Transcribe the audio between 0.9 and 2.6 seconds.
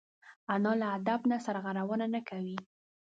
ادب نه سرغړونه نه کوي